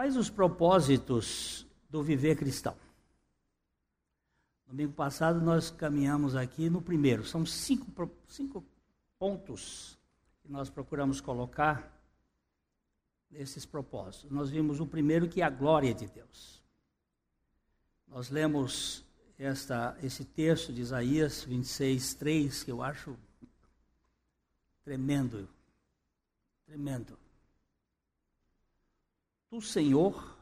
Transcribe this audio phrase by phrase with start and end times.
[0.00, 2.74] Quais os propósitos do viver cristão?
[4.66, 7.22] Domingo passado nós caminhamos aqui no primeiro.
[7.22, 8.64] São cinco, cinco
[9.18, 9.98] pontos
[10.40, 11.94] que nós procuramos colocar
[13.30, 14.30] nesses propósitos.
[14.30, 16.62] Nós vimos o primeiro que é a glória de Deus.
[18.08, 19.04] Nós lemos
[19.38, 23.18] esta, esse texto de Isaías 26, 3, que eu acho
[24.82, 25.46] tremendo.
[26.64, 27.19] Tremendo.
[29.50, 30.38] Tu, Senhor,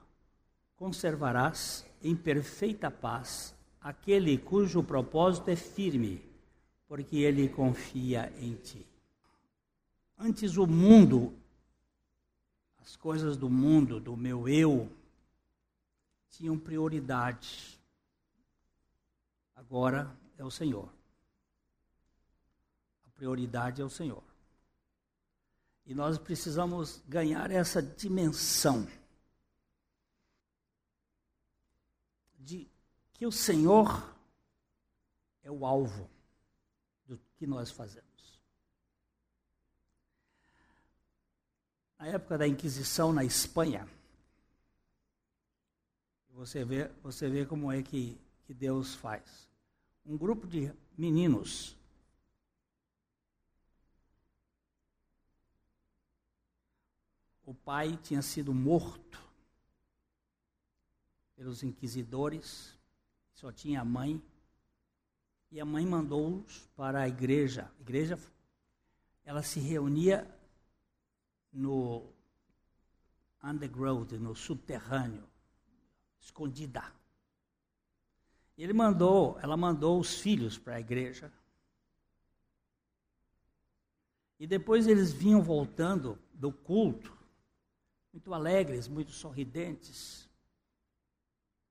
[0.76, 6.22] conservarás em perfeita paz aquele cujo propósito é firme,
[6.86, 8.86] porque ele confia em ti.
[10.18, 11.34] Antes o mundo,
[12.76, 14.92] as coisas do mundo, do meu eu,
[16.28, 17.80] tinham prioridade.
[19.56, 20.92] Agora é o Senhor.
[23.06, 24.22] A prioridade é o Senhor.
[25.86, 28.86] E nós precisamos ganhar essa dimensão
[32.38, 32.70] de
[33.12, 34.14] que o Senhor
[35.42, 36.08] é o alvo
[37.06, 38.08] do que nós fazemos.
[41.98, 43.88] Na época da Inquisição na Espanha,
[46.30, 49.48] você vê, você vê como é que, que Deus faz.
[50.06, 51.76] Um grupo de meninos
[57.48, 59.27] o pai tinha sido morto
[61.38, 62.76] pelos inquisidores,
[63.32, 64.20] só tinha a mãe,
[65.52, 67.70] e a mãe mandou-os para a igreja.
[67.78, 68.18] A igreja,
[69.24, 70.28] ela se reunia
[71.52, 72.12] no
[73.40, 75.22] underground, no subterrâneo,
[76.20, 76.92] escondida.
[78.56, 81.32] Ele mandou, ela mandou os filhos para a igreja.
[84.40, 87.16] E depois eles vinham voltando do culto
[88.12, 90.27] muito alegres, muito sorridentes.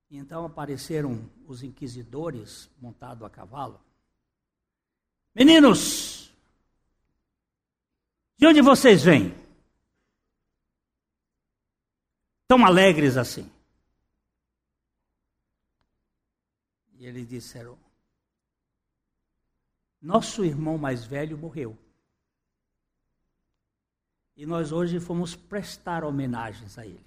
[0.09, 3.80] E então apareceram os inquisidores montados a cavalo.
[5.36, 6.33] Meninos,
[8.37, 9.33] de onde vocês vêm?
[12.48, 13.52] Tão alegres assim.
[16.93, 17.77] E eles disseram:
[20.02, 21.77] Nosso irmão mais velho morreu.
[24.36, 27.05] E nós hoje fomos prestar homenagens a ele.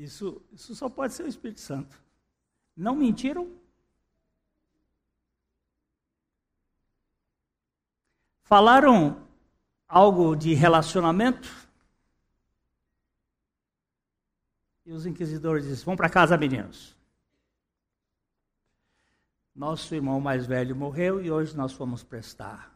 [0.00, 2.02] Isso, isso só pode ser o Espírito Santo.
[2.74, 3.54] Não mentiram?
[8.42, 9.28] Falaram
[9.86, 11.50] algo de relacionamento?
[14.86, 16.96] E os inquisidores disseram: Vão para casa, meninos.
[19.54, 22.74] Nosso irmão mais velho morreu e hoje nós fomos prestar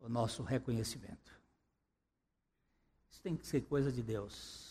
[0.00, 1.38] o nosso reconhecimento.
[3.10, 4.69] Isso tem que ser coisa de Deus.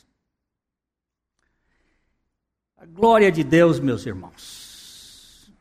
[2.80, 5.52] A glória de Deus, meus irmãos,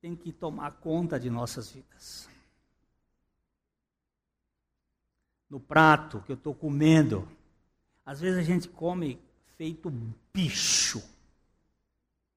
[0.00, 2.28] tem que tomar conta de nossas vidas.
[5.48, 7.28] No prato que eu estou comendo,
[8.04, 9.22] às vezes a gente come
[9.56, 9.88] feito
[10.34, 11.00] bicho,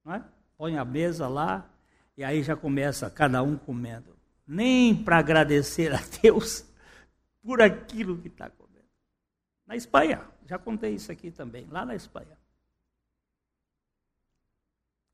[0.04, 0.24] não é?
[0.56, 1.68] Põe a mesa lá,
[2.16, 4.16] e aí já começa cada um comendo.
[4.46, 6.64] Nem para agradecer a Deus
[7.42, 8.86] por aquilo que está comendo.
[9.66, 12.40] Na Espanha, já contei isso aqui também, lá na Espanha.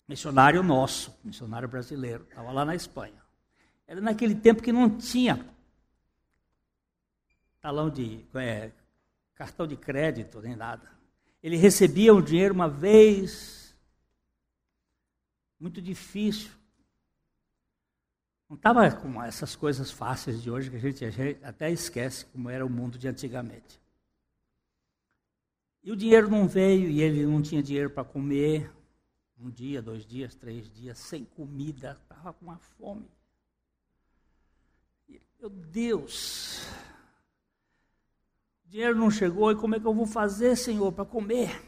[0.09, 3.23] Missionário nosso, missionário brasileiro, estava lá na Espanha.
[3.87, 5.47] Era naquele tempo que não tinha
[7.61, 8.71] talão de é,
[9.35, 10.91] cartão de crédito nem nada.
[11.43, 13.77] Ele recebia o dinheiro uma vez,
[15.61, 16.51] muito difícil.
[18.49, 22.25] Não estava com essas coisas fáceis de hoje que a gente, a gente até esquece
[22.27, 23.79] como era o mundo de antigamente.
[25.83, 28.71] E o dinheiro não veio e ele não tinha dinheiro para comer.
[29.41, 33.09] Um dia, dois dias, três dias, sem comida, estava com uma fome.
[35.39, 36.67] Meu Deus,
[38.65, 41.63] o dinheiro não chegou e como é que eu vou fazer, Senhor, para comer?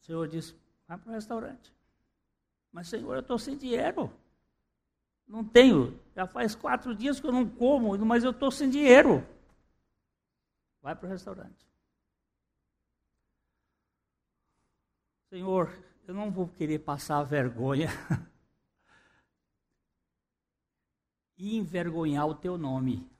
[0.00, 0.54] O Senhor disse:
[0.86, 1.74] vai para o restaurante.
[2.70, 4.12] Mas, Senhor, eu estou sem dinheiro.
[5.26, 5.98] Não tenho.
[6.14, 9.26] Já faz quatro dias que eu não como, mas eu estou sem dinheiro.
[10.80, 11.73] Vai para o restaurante.
[15.34, 15.68] Senhor,
[16.06, 17.88] eu não vou querer passar vergonha
[21.36, 23.10] e envergonhar o teu nome.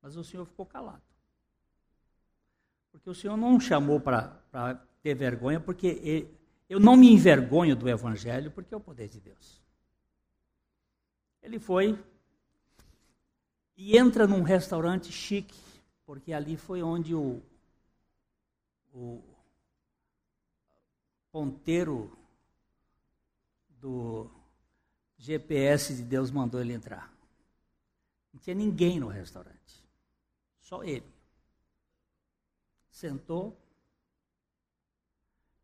[0.00, 1.04] Mas o Senhor ficou calado.
[2.90, 6.28] Porque o Senhor não chamou para ter vergonha, porque
[6.68, 9.62] eu não me envergonho do Evangelho, porque é o poder de Deus.
[11.40, 11.96] Ele foi
[13.76, 15.60] e entra num restaurante chique,
[16.04, 17.40] porque ali foi onde o,
[18.92, 19.22] o
[21.30, 22.16] ponteiro
[23.68, 24.30] do
[25.16, 27.12] GPS de Deus mandou ele entrar.
[28.32, 29.84] Não tinha ninguém no restaurante,
[30.60, 31.10] só ele.
[32.90, 33.56] Sentou,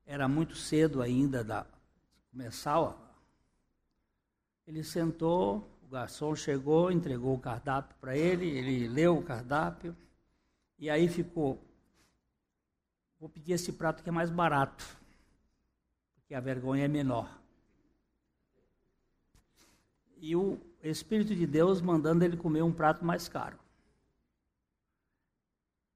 [0.06, 1.66] era muito cedo ainda da
[2.30, 2.96] começar.
[4.66, 9.96] Ele sentou, o garçom chegou, entregou o cardápio para ele, ele leu o cardápio
[10.78, 11.67] e aí ficou.
[13.20, 14.84] Vou pedir esse prato que é mais barato,
[16.14, 17.28] porque a vergonha é menor.
[20.18, 23.58] E o Espírito de Deus mandando ele comer um prato mais caro.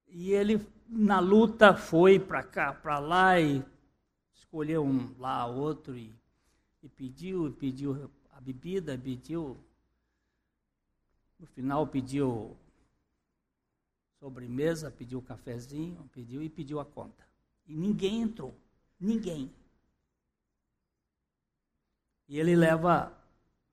[0.07, 3.63] E ele, na luta, foi para cá, para lá e
[4.35, 6.13] escolheu um lá, outro e,
[6.81, 9.57] e pediu, e pediu a bebida, pediu.
[11.39, 12.55] No final pediu
[14.23, 17.27] sobremesa, pediu cafezinho, pediu e pediu a conta.
[17.67, 18.57] E ninguém entrou.
[18.97, 19.53] Ninguém.
[22.29, 23.13] E ele leva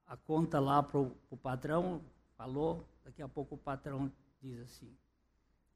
[0.05, 2.05] a conta lá para o patrão,
[2.37, 4.13] falou, daqui a pouco o patrão
[4.43, 4.93] diz assim.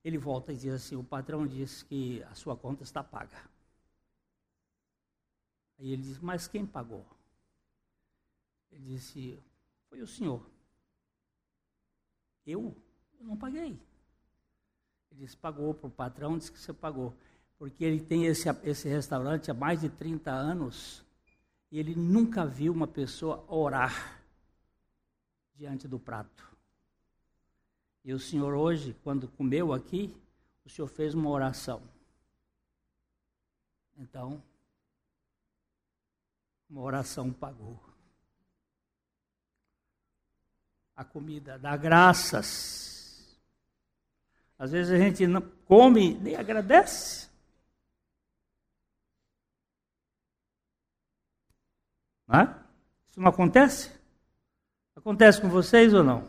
[0.03, 3.49] Ele volta e diz assim: o patrão diz que a sua conta está paga.
[5.79, 7.07] Aí ele disse, mas quem pagou?
[8.73, 9.41] Ele disse,
[9.89, 10.45] foi o senhor.
[12.45, 12.77] Eu?
[13.21, 13.79] Eu não paguei.
[15.15, 17.15] Ele disse, pagou para o patrão, disse que você pagou.
[17.57, 21.05] Porque ele tem esse, esse restaurante há mais de 30 anos
[21.71, 24.21] e ele nunca viu uma pessoa orar
[25.55, 26.45] diante do prato.
[28.05, 30.15] E o senhor hoje, quando comeu aqui,
[30.65, 31.81] o senhor fez uma oração.
[33.97, 34.43] Então,
[36.69, 37.81] uma oração pagou.
[40.97, 42.84] A comida dá graças.
[44.59, 47.29] Às vezes a gente não come nem agradece.
[52.27, 52.65] Não é?
[53.07, 53.93] Isso não acontece?
[54.97, 56.27] Acontece com vocês ou não?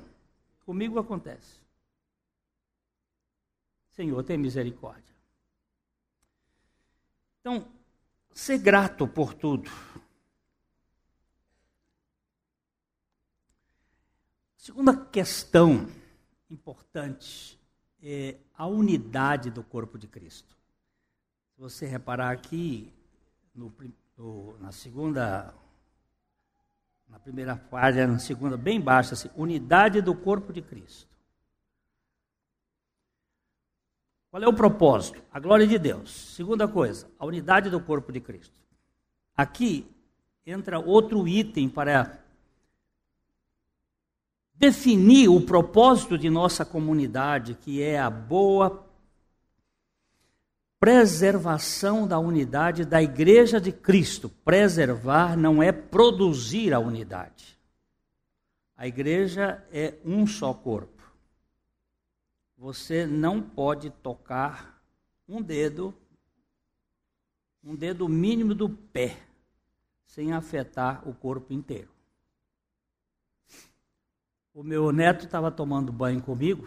[0.65, 1.63] Comigo acontece.
[3.91, 5.15] Senhor, tem misericórdia.
[7.39, 7.65] Então,
[8.33, 9.69] ser grato por tudo.
[14.57, 15.87] Segunda questão
[16.49, 17.57] importante
[18.07, 20.55] é a unidade do corpo de Cristo.
[21.55, 22.93] Se você reparar aqui,
[23.53, 23.73] no,
[24.15, 25.53] no, na segunda,
[27.09, 31.09] na primeira página, na segunda, bem baixa, assim, unidade do corpo de Cristo.
[34.29, 35.23] Qual é o propósito?
[35.31, 36.11] A glória de Deus.
[36.35, 38.53] Segunda coisa, a unidade do corpo de Cristo.
[39.35, 39.89] Aqui
[40.45, 42.23] entra outro item para
[44.57, 48.85] definir o propósito de nossa comunidade, que é a boa
[50.79, 54.29] preservação da unidade da Igreja de Cristo.
[54.29, 57.55] Preservar não é produzir a unidade.
[58.77, 61.01] A igreja é um só corpo.
[62.57, 64.81] Você não pode tocar
[65.27, 65.93] um dedo,
[67.63, 69.17] um dedo mínimo do pé,
[70.05, 71.94] sem afetar o corpo inteiro.
[74.55, 76.65] O meu neto estava tomando banho comigo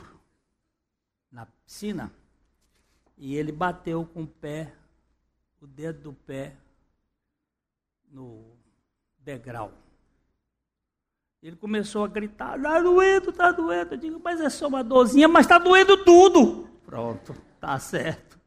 [1.33, 2.13] na piscina
[3.17, 4.75] e ele bateu com o pé,
[5.59, 6.55] o dedo do pé,
[8.11, 8.45] no
[9.19, 9.73] degrau.
[11.43, 13.95] Ele começou a gritar: está doendo, está doendo.
[13.95, 16.69] Eu digo, mas é só uma dorzinha, mas está doendo tudo.
[16.85, 18.39] Pronto, tá certo.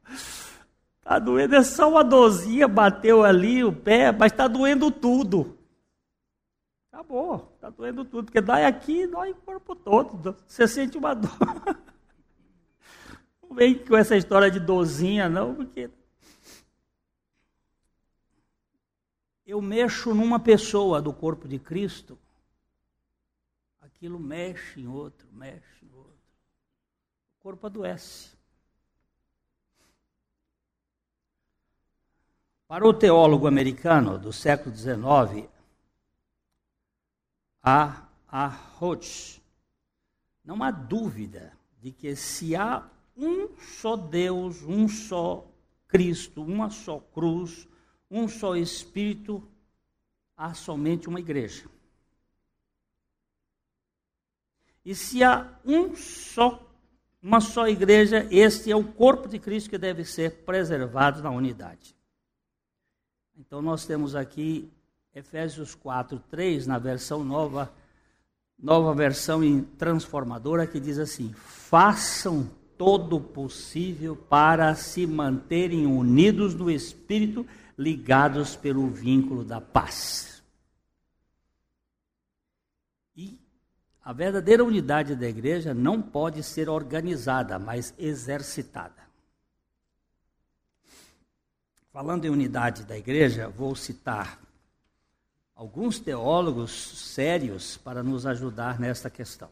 [1.00, 5.58] Está doendo, é só uma dorzinha, bateu ali o pé, mas está doendo tudo.
[6.92, 10.36] Acabou, está doendo tudo, porque dói aqui, dói o corpo todo.
[10.48, 11.30] Você sente uma dor.
[13.44, 15.92] Não vem com essa história de dorzinha, não, porque.
[19.46, 22.18] Eu mexo numa pessoa do corpo de Cristo,
[23.82, 26.16] aquilo mexe em outro, mexe em outro.
[27.38, 28.32] O corpo adoece.
[32.66, 35.50] Para o teólogo americano do século XIX,
[37.62, 39.40] a, a Roth.
[40.44, 45.48] Não há dúvida de que se há um só Deus, um só
[45.88, 47.68] Cristo, uma só cruz,
[48.10, 49.48] um só Espírito,
[50.36, 51.70] há somente uma igreja.
[54.84, 56.68] E se há um só,
[57.22, 61.96] uma só igreja, este é o corpo de Cristo que deve ser preservado na unidade.
[63.38, 64.72] Então nós temos aqui
[65.14, 67.72] Efésios 4, 3, na versão nova,
[68.58, 76.72] nova versão transformadora que diz assim: façam todo o possível para se manterem unidos no
[76.72, 77.46] espírito,
[77.78, 80.42] ligados pelo vínculo da paz.
[83.14, 83.38] E
[84.02, 89.02] a verdadeira unidade da igreja não pode ser organizada, mas exercitada.
[91.92, 94.40] Falando em unidade da igreja, vou citar
[95.62, 99.52] alguns teólogos sérios para nos ajudar nesta questão.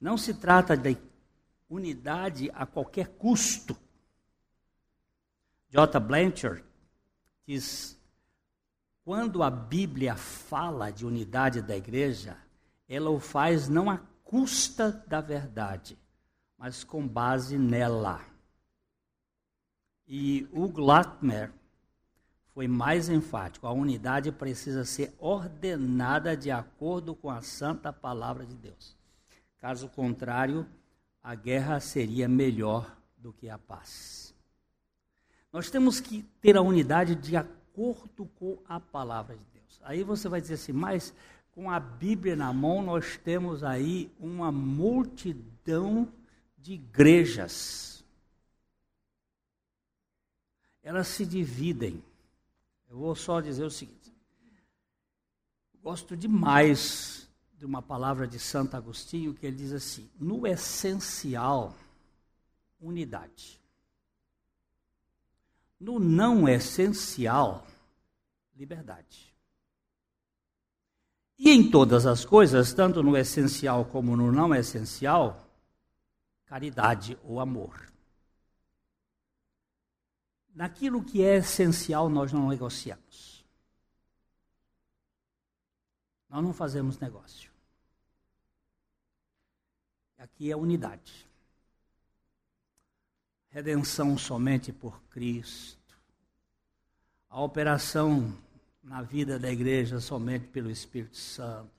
[0.00, 0.98] Não se trata de
[1.70, 3.76] unidade a qualquer custo.
[5.70, 6.00] J.
[6.00, 6.64] Blanchard
[7.46, 7.96] diz:
[9.04, 12.36] quando a Bíblia fala de unidade da igreja,
[12.88, 15.96] ela o faz não à custa da verdade,
[16.56, 18.24] mas com base nela.
[20.04, 21.52] E o Latimer
[22.58, 23.68] foi mais enfático.
[23.68, 28.96] A unidade precisa ser ordenada de acordo com a santa palavra de Deus.
[29.60, 30.66] Caso contrário,
[31.22, 34.34] a guerra seria melhor do que a paz.
[35.52, 39.80] Nós temos que ter a unidade de acordo com a palavra de Deus.
[39.84, 41.14] Aí você vai dizer assim, mas
[41.52, 46.12] com a Bíblia na mão nós temos aí uma multidão
[46.56, 48.04] de igrejas.
[50.82, 52.02] Elas se dividem.
[52.88, 54.12] Eu vou só dizer o seguinte:
[55.82, 61.74] gosto demais de uma palavra de Santo Agostinho que ele diz assim: no essencial,
[62.80, 63.60] unidade.
[65.80, 67.66] No não essencial,
[68.56, 69.32] liberdade.
[71.38, 75.48] E em todas as coisas, tanto no essencial como no não essencial,
[76.46, 77.88] caridade ou amor.
[80.58, 83.46] Naquilo que é essencial, nós não negociamos.
[86.28, 87.48] Nós não fazemos negócio.
[90.18, 91.28] Aqui é unidade.
[93.50, 95.96] Redenção somente por Cristo.
[97.30, 98.36] A operação
[98.82, 101.70] na vida da igreja somente pelo Espírito Santo.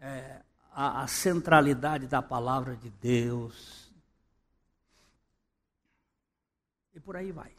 [0.00, 0.42] É,
[0.72, 3.81] a, a centralidade da palavra de Deus
[6.92, 7.54] E por aí vai.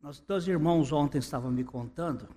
[0.00, 2.28] Nós dois irmãos ontem estavam me contando,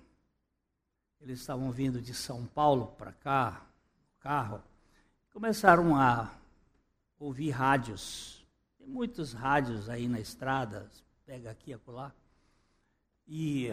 [1.20, 3.66] eles estavam vindo de São Paulo para cá,
[4.00, 4.62] no carro,
[5.30, 6.34] começaram a
[7.18, 8.46] ouvir rádios.
[8.78, 10.90] Tem muitos rádios aí na estrada,
[11.26, 12.10] pega aqui e acolá.
[13.26, 13.66] E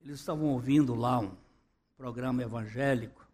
[0.00, 1.36] eles estavam ouvindo lá um
[1.96, 3.29] programa evangélico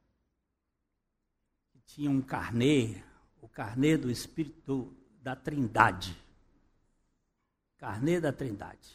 [1.86, 2.96] tinha um carnê,
[3.40, 6.16] o carnê do Espírito da Trindade.
[7.78, 8.88] Carnê da Trindade.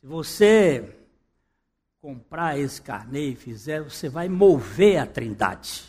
[0.00, 0.96] Se você
[2.00, 5.84] comprar esse carnê e fizer, você vai mover a Trindade.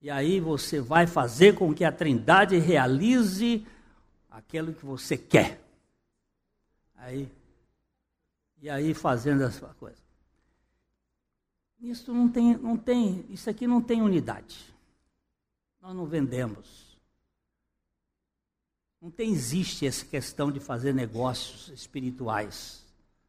[0.00, 3.64] E aí você vai fazer com que a Trindade realize
[4.30, 5.60] aquilo que você quer.
[6.96, 7.30] Aí,
[8.60, 10.01] e aí fazendo essa coisa.
[11.82, 14.72] Isso não tem, não tem, isso aqui não tem unidade.
[15.80, 16.96] Nós não vendemos.
[19.00, 22.86] Não tem, existe essa questão de fazer negócios espirituais,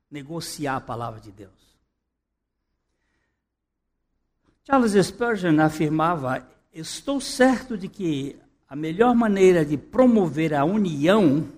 [0.09, 1.51] negociar a palavra de Deus.
[4.63, 11.51] Charles Spurgeon afirmava: Estou certo de que a melhor maneira de promover a união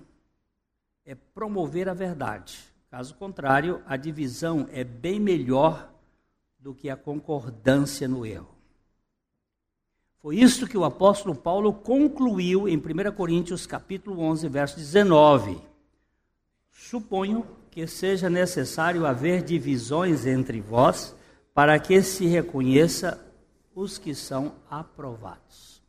[1.04, 2.58] é promover a verdade.
[2.90, 5.94] Caso contrário, a divisão é bem melhor
[6.66, 8.52] do que a concordância no erro.
[10.18, 15.62] Foi isso que o apóstolo Paulo concluiu em 1 Coríntios capítulo 11, verso 19.
[16.72, 21.14] Suponho que seja necessário haver divisões entre vós,
[21.54, 23.24] para que se reconheça
[23.72, 25.80] os que são aprovados.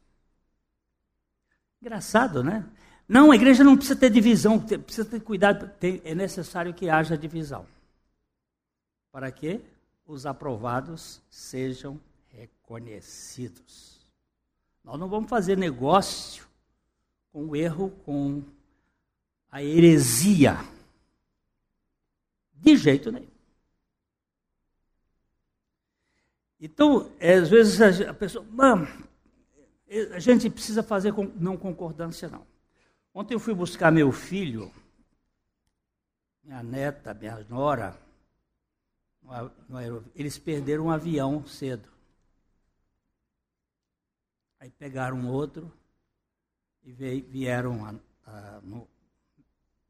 [1.82, 2.64] Engraçado, né?
[3.10, 7.66] Não, a igreja não precisa ter divisão, precisa ter cuidado, é necessário que haja divisão.
[9.12, 9.60] Para quê?
[10.08, 12.00] Os aprovados sejam
[12.30, 14.08] reconhecidos.
[14.84, 16.48] Nós não vamos fazer negócio
[17.32, 18.42] com o erro, com
[19.52, 20.56] a heresia.
[22.54, 23.28] De jeito nenhum.
[26.60, 28.46] Então, é, às vezes a pessoa,
[30.14, 32.48] a gente precisa fazer não concordância, não.
[33.14, 34.72] Ontem eu fui buscar meu filho,
[36.44, 38.07] minha neta, minha nora,
[40.16, 41.90] eles perderam um avião cedo.
[44.60, 45.72] Aí pegaram outro
[46.84, 46.92] e
[47.22, 48.88] vieram a, a, no,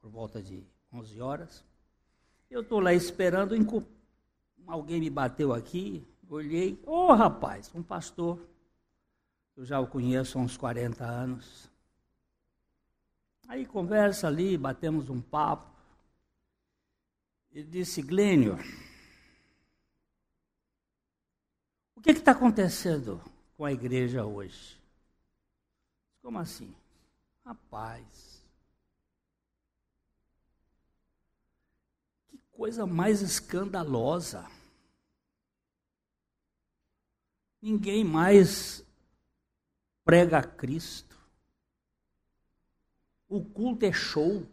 [0.02, 1.64] por volta de 11 horas.
[2.50, 3.56] Eu estou lá esperando,
[4.66, 8.40] alguém me bateu aqui, olhei, ô oh, rapaz, um pastor,
[9.56, 11.70] eu já o conheço há uns 40 anos.
[13.48, 15.72] Aí conversa ali, batemos um papo.
[17.52, 18.58] Ele disse, Glênio,
[21.98, 23.20] o que está acontecendo
[23.58, 24.80] com a igreja hoje?
[26.22, 26.76] Como assim?
[27.44, 28.46] Rapaz,
[32.28, 34.48] que coisa mais escandalosa.
[37.60, 38.86] Ninguém mais
[40.06, 41.18] prega a Cristo.
[43.28, 44.48] O culto é show.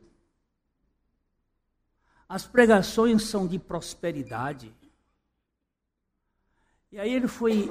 [2.26, 4.74] As pregações são de prosperidade.
[6.94, 7.68] E aí ele foi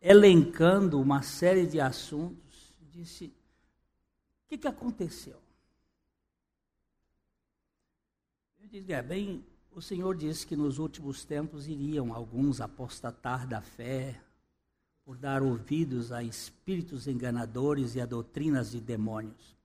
[0.00, 2.72] elencando uma série de assuntos.
[2.90, 5.36] Disse: O que, que aconteceu?
[8.58, 13.60] Eu disse: É bem, o Senhor disse que nos últimos tempos iriam alguns apostatar da
[13.60, 14.18] fé,
[15.04, 19.58] por dar ouvidos a espíritos enganadores e a doutrinas de demônios.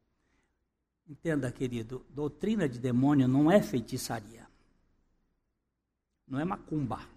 [1.08, 4.46] Entenda, querido, doutrina de demônio não é feitiçaria.
[6.28, 7.13] Não é macumba.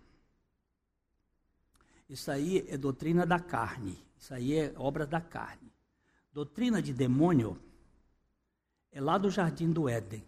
[2.09, 3.99] Isso aí é doutrina da carne.
[4.19, 5.73] Isso aí é obra da carne.
[6.33, 7.59] Doutrina de demônio
[8.93, 10.25] é lá do jardim do Éden.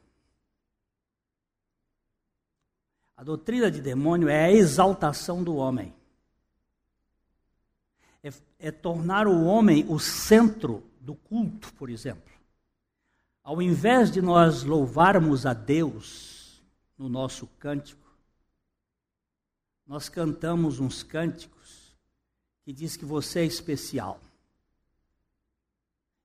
[3.16, 5.92] A doutrina de demônio é a exaltação do homem.
[8.22, 12.32] É, é tornar o homem o centro do culto, por exemplo.
[13.42, 16.62] Ao invés de nós louvarmos a Deus
[16.96, 18.06] no nosso cântico,
[19.86, 21.57] nós cantamos uns cânticos
[22.68, 24.20] que diz que você é especial.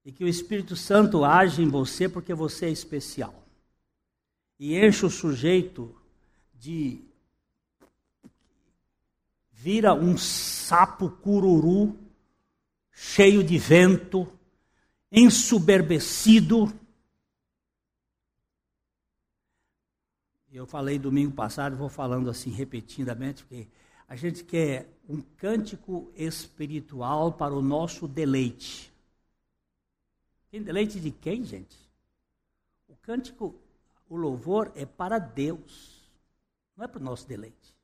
[0.04, 3.34] E que o Espírito Santo age em você porque você é especial.
[4.60, 5.96] E enche o sujeito
[6.54, 7.00] de
[9.54, 11.98] vira um sapo cururu
[12.92, 14.30] cheio de vento,
[15.10, 16.78] ensoberbecido.
[20.52, 23.66] Eu falei domingo passado, vou falando assim repetidamente, porque
[24.14, 28.94] a gente quer um cântico espiritual para o nosso deleite.
[30.52, 31.76] Deleite de quem, gente?
[32.88, 33.60] O cântico,
[34.08, 36.08] o louvor é para Deus,
[36.78, 37.76] não é para o nosso deleite.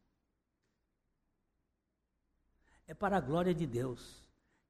[2.86, 4.22] É para a glória de Deus.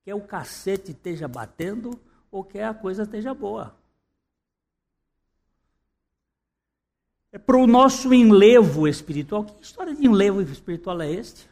[0.02, 2.00] Quer o cacete esteja batendo
[2.32, 3.78] ou quer a coisa esteja boa.
[7.32, 9.46] É para o nosso enlevo espiritual.
[9.46, 11.50] Que história de enlevo espiritual é este?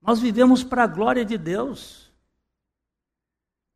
[0.00, 2.12] Nós vivemos para a glória de Deus.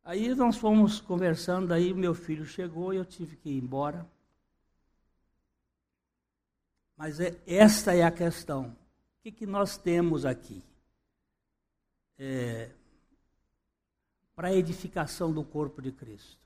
[0.03, 4.07] Aí nós fomos conversando, aí meu filho chegou e eu tive que ir embora.
[6.95, 8.65] Mas é, esta é a questão.
[9.19, 10.63] O que, que nós temos aqui?
[12.17, 12.69] É,
[14.35, 16.41] para a edificação do corpo de Cristo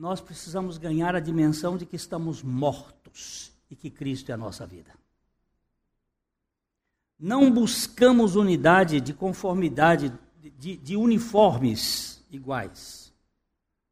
[0.00, 4.64] nós precisamos ganhar a dimensão de que estamos mortos e que Cristo é a nossa
[4.66, 4.90] vida.
[7.18, 10.10] Não buscamos unidade de conformidade,
[10.58, 13.12] de, de uniformes iguais,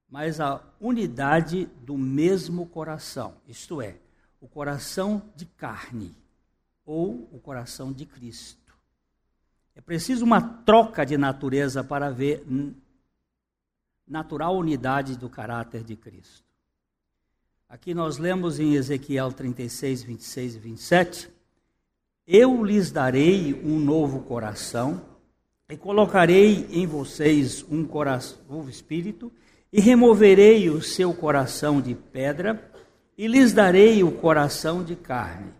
[0.09, 3.97] mas a unidade do mesmo coração, isto é,
[4.41, 6.17] o coração de carne
[6.87, 8.75] ou o coração de Cristo.
[9.77, 12.47] É preciso uma troca de natureza para ver
[14.09, 16.49] natural unidade do caráter de Cristo.
[17.69, 21.31] Aqui nós lemos em Ezequiel 36, 26 e 27:
[22.27, 25.03] Eu lhes darei um novo coração,
[25.69, 27.87] e colocarei em vocês um
[28.49, 29.31] novo espírito,
[29.71, 32.73] e removerei o seu coração de pedra,
[33.19, 35.53] e lhes darei o coração de carne.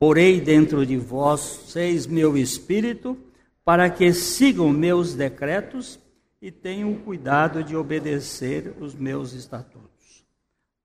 [0.00, 3.16] Porei dentro de vocês meu espírito,
[3.64, 5.98] para que sigam meus decretos
[6.40, 10.24] e tenham cuidado de obedecer os meus estatutos.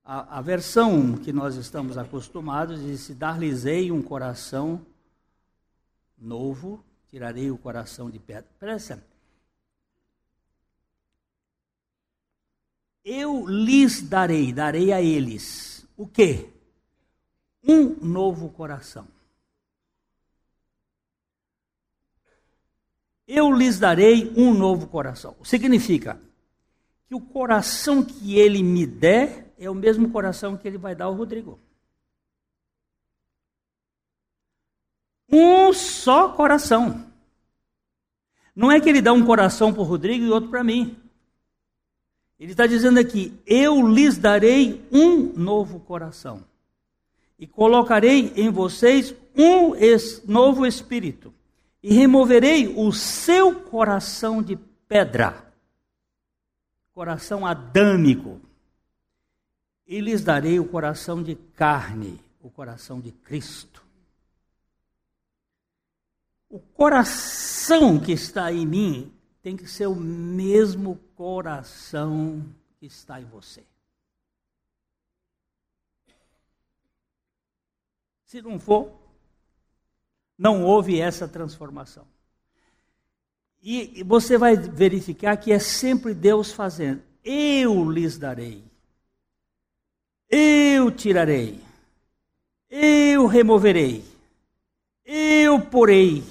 [0.04, 4.86] A, a versão que nós estamos acostumados diz: Dar-lhes-ei um coração
[6.18, 8.50] novo, tirarei o coração de pedra.
[8.60, 9.04] Presta
[13.04, 16.50] Eu lhes darei, darei a eles o quê?
[17.64, 19.08] Um novo coração.
[23.32, 25.38] Eu lhes darei um novo coração.
[25.42, 26.20] Significa
[27.08, 31.06] que o coração que ele me der é o mesmo coração que ele vai dar
[31.06, 31.58] ao Rodrigo.
[35.32, 37.10] Um só coração.
[38.54, 40.98] Não é que ele dá um coração para o Rodrigo e outro para mim.
[42.38, 46.44] Ele está dizendo aqui: Eu lhes darei um novo coração,
[47.40, 49.72] e colocarei em vocês um
[50.30, 51.34] novo espírito,
[51.82, 54.56] e removerei o seu coração de
[54.88, 55.52] pedra,
[56.94, 58.40] coração adâmico,
[59.88, 63.84] e lhes darei o coração de carne, o coração de Cristo.
[66.50, 72.46] O coração que está em mim tem que ser o mesmo coração
[72.78, 73.66] que está em você.
[78.26, 79.01] Se não for,
[80.42, 82.04] não houve essa transformação.
[83.62, 87.04] E você vai verificar que é sempre Deus fazendo.
[87.24, 88.64] Eu lhes darei.
[90.28, 91.62] Eu tirarei.
[92.72, 94.04] Eu removerei.
[95.06, 96.24] Eu porei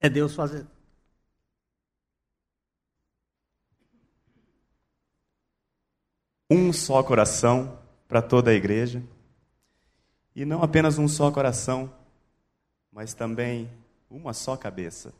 [0.00, 0.68] É Deus fazendo.
[6.50, 9.02] Um só coração para toda a igreja.
[10.34, 11.92] E não apenas um só coração,
[12.90, 13.70] mas também
[14.10, 15.14] uma só cabeça.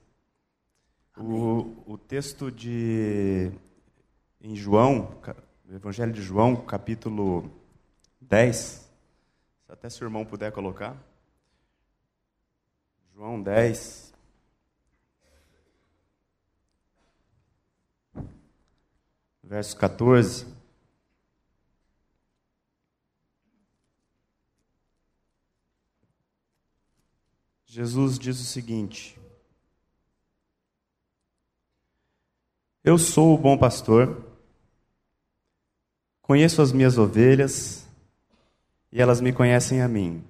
[1.16, 3.52] O, o, texto de
[4.40, 5.16] em João,
[5.68, 7.48] o Evangelho de João, capítulo
[8.20, 10.96] 10, se até se o irmão puder colocar.
[13.14, 14.12] João 10,
[19.44, 20.63] verso 14.
[27.74, 29.18] Jesus diz o seguinte:
[32.84, 34.24] Eu sou o bom pastor,
[36.22, 37.84] conheço as minhas ovelhas
[38.92, 40.22] e elas me conhecem a mim.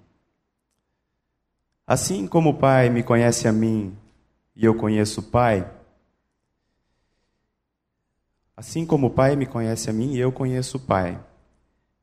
[1.86, 3.94] Assim como o Pai me conhece a mim
[4.56, 5.70] e eu conheço o Pai,
[8.56, 11.22] Assim como o Pai me conhece a mim, eu conheço o Pai.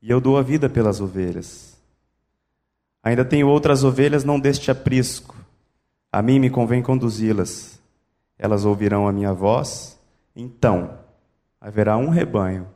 [0.04, 1.71] E eu dou a vida pelas ovelhas.
[3.04, 5.36] Ainda tenho outras ovelhas não deste aprisco.
[6.12, 7.82] A mim me convém conduzi-las.
[8.38, 10.00] Elas ouvirão a minha voz.
[10.36, 11.00] Então
[11.60, 12.68] haverá um rebanho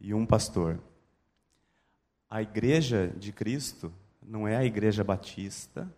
[0.00, 0.78] e um pastor.
[2.28, 5.88] A igreja de Cristo não é a igreja batista,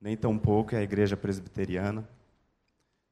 [0.00, 2.08] nem tampouco é a igreja presbiteriana.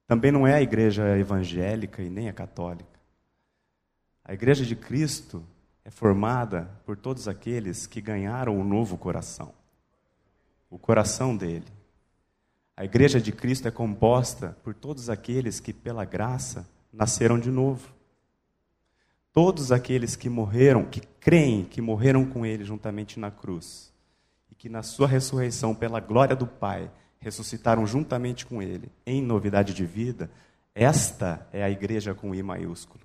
[0.07, 3.01] Também não é a igreja evangélica e nem a católica.
[4.25, 5.43] A igreja de Cristo
[5.85, 9.55] é formada por todos aqueles que ganharam o um novo coração
[10.71, 11.67] o coração dele.
[12.77, 17.89] A igreja de Cristo é composta por todos aqueles que, pela graça, nasceram de novo.
[19.33, 23.93] Todos aqueles que morreram, que creem que morreram com ele juntamente na cruz,
[24.51, 29.75] e que na sua ressurreição, pela glória do Pai, ressuscitaram juntamente com ele em novidade
[29.75, 30.31] de vida,
[30.75, 33.05] esta é a igreja com I maiúsculo.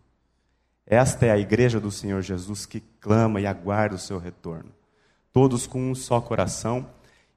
[0.85, 4.71] Esta é a igreja do Senhor Jesus que clama e aguarda o seu retorno.
[5.33, 6.87] Todos com um só coração.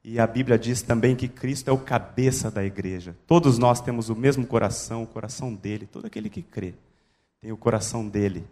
[0.04, 3.16] E a Bíblia diz também que Cristo é o cabeça da igreja.
[3.26, 5.86] Todos nós temos o mesmo coração, o coração dele.
[5.86, 6.74] Todo aquele que crê
[7.40, 8.46] tem o coração dele.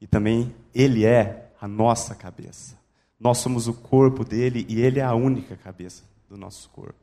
[0.00, 2.76] E também ele é a nossa cabeça.
[3.18, 6.98] Nós somos o corpo dele e ele é a única cabeça do nosso corpo.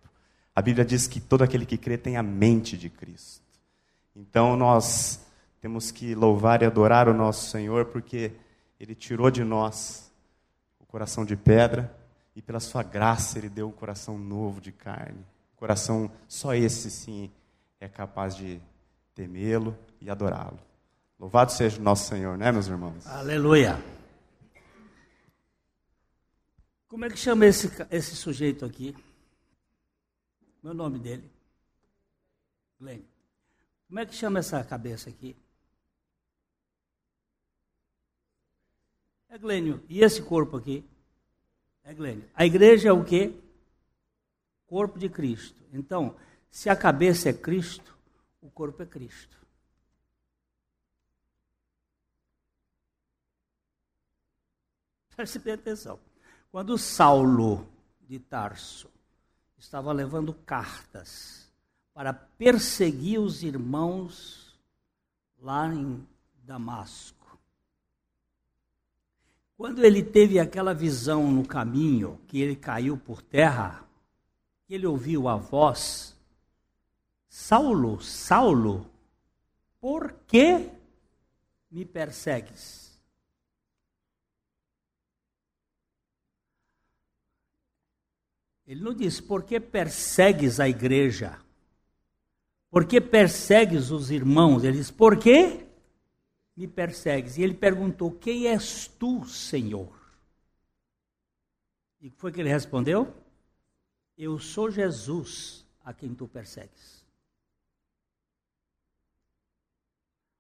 [0.53, 3.41] A Bíblia diz que todo aquele que crê tem a mente de Cristo.
[4.13, 5.21] Então nós
[5.61, 8.31] temos que louvar e adorar o nosso Senhor porque
[8.79, 10.11] Ele tirou de nós
[10.79, 11.95] o coração de pedra
[12.35, 15.19] e pela Sua graça Ele deu um coração novo de carne.
[15.53, 17.31] Um coração, só esse sim
[17.79, 18.61] é capaz de
[19.13, 20.59] temê-lo e adorá-lo.
[21.19, 23.05] Louvado seja o nosso Senhor, né, meus irmãos?
[23.05, 23.77] Aleluia.
[26.87, 28.95] Como é que chama esse, esse sujeito aqui?
[30.63, 31.29] Meu nome dele?
[32.79, 33.01] Glenn.
[33.87, 35.35] Como é que chama essa cabeça aqui?
[39.29, 39.83] É Glênio.
[39.87, 40.83] E esse corpo aqui?
[41.83, 42.27] É Glênio.
[42.33, 43.33] A igreja é o quê?
[44.65, 45.61] Corpo de Cristo.
[45.71, 46.15] Então,
[46.49, 47.95] se a cabeça é Cristo,
[48.41, 49.37] o corpo é Cristo.
[55.15, 55.99] Preste bem atenção.
[56.51, 57.67] Quando Saulo
[58.07, 58.89] de Tarso
[59.57, 61.51] estava levando cartas
[61.93, 64.57] para perseguir os irmãos
[65.37, 66.07] lá em
[66.43, 67.18] Damasco,
[69.59, 73.85] quando ele teve aquela visão no caminho, que ele caiu por terra,
[74.69, 76.17] ele ouviu a voz:
[77.27, 78.89] Saulo, Saulo,
[79.81, 80.69] por que
[81.69, 82.97] me persegues?
[88.65, 91.37] Ele não disse, por que persegues a igreja?
[92.71, 94.63] Por que persegues os irmãos?
[94.63, 95.67] Ele diz: Por que
[96.59, 97.37] me persegues?
[97.37, 99.97] E ele perguntou: Quem és tu, Senhor?
[102.01, 103.15] E foi que ele respondeu?
[104.17, 107.05] Eu sou Jesus a quem tu persegues.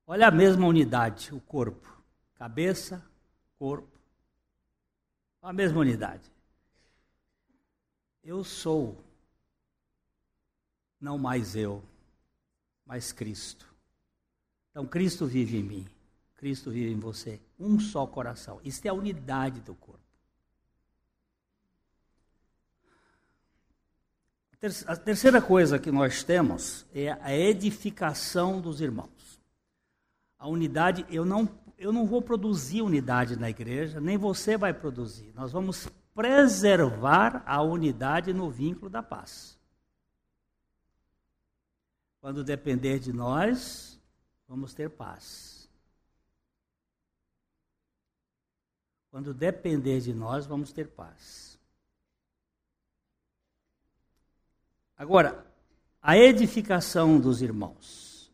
[0.05, 1.87] Olha a mesma unidade, o corpo.
[2.35, 3.01] Cabeça,
[3.57, 3.97] corpo.
[5.41, 6.29] A mesma unidade.
[8.21, 9.01] Eu sou,
[10.99, 11.81] não mais eu,
[12.85, 13.73] mas Cristo.
[14.71, 15.89] Então Cristo vive em mim,
[16.39, 17.37] Cristo vive em você.
[17.59, 18.61] Um só coração.
[18.63, 19.99] Isso é a unidade do corpo.
[24.87, 29.41] A terceira coisa que nós temos é a edificação dos irmãos.
[30.37, 31.47] A unidade, eu não,
[31.77, 35.33] eu não vou produzir unidade na igreja, nem você vai produzir.
[35.35, 39.59] Nós vamos preservar a unidade no vínculo da paz.
[42.21, 43.99] Quando depender de nós,
[44.47, 45.58] vamos ter paz.
[49.11, 51.57] Quando depender de nós, vamos ter paz.
[54.97, 55.45] Agora,
[56.01, 58.31] a edificação dos irmãos.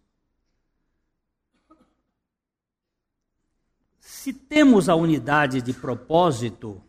[3.99, 6.81] Se temos a unidade de propósito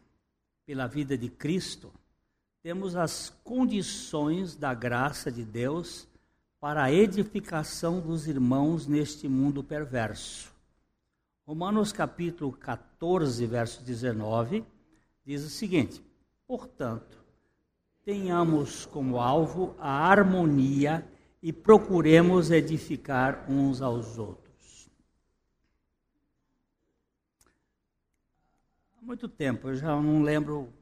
[0.64, 1.92] pela vida de Cristo,
[2.62, 6.09] temos as condições da graça de Deus
[6.59, 10.56] para a edificação dos irmãos neste mundo perverso.
[11.47, 14.65] Romanos capítulo 14, verso 19,
[15.25, 16.05] diz o seguinte:
[16.45, 17.25] Portanto,
[18.05, 21.07] tenhamos como alvo a harmonia
[21.41, 24.91] e procuremos edificar uns aos outros.
[28.99, 30.73] Há muito tempo, eu já não lembro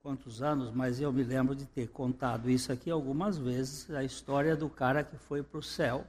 [0.00, 4.54] quantos anos, mas eu me lembro de ter contado isso aqui algumas vezes, a história
[4.54, 6.06] do cara que foi para o céu.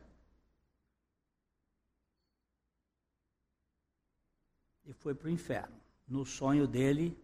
[4.85, 5.75] E foi para o inferno.
[6.07, 7.17] No sonho dele,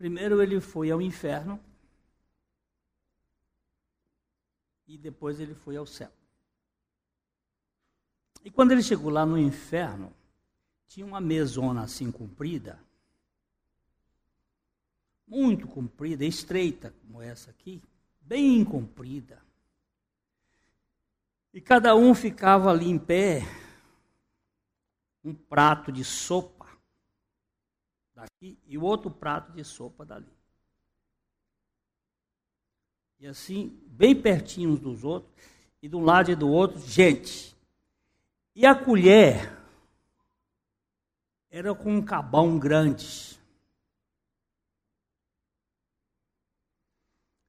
[0.00, 1.60] Primeiro ele foi ao inferno
[4.88, 6.10] e depois ele foi ao céu.
[8.42, 10.10] E quando ele chegou lá no inferno,
[10.88, 12.82] tinha uma mesona assim comprida,
[15.26, 17.82] muito comprida, estreita como essa aqui,
[18.22, 19.44] bem comprida.
[21.52, 23.42] E cada um ficava ali em pé,
[25.22, 26.66] um prato de sopa
[28.14, 30.32] daqui e o outro prato de sopa dali.
[33.18, 35.32] E assim, bem pertinho uns dos outros,
[35.82, 37.54] e de um lado e do outro, gente.
[38.54, 39.58] E a colher
[41.50, 43.38] era com um cabão grande.